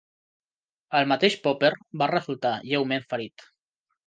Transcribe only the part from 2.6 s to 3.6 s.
lleument ferit.